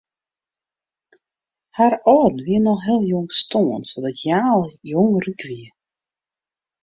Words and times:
Har 1.77 1.93
âlden 2.15 2.37
wiene 2.45 2.69
al 2.73 2.79
heel 2.85 3.03
jong 3.11 3.29
stoarn 3.41 3.83
sadat 3.91 4.17
hja 4.21 4.39
al 4.53 4.65
jong 4.91 5.15
ryk 5.23 5.41
wie. 5.49 5.67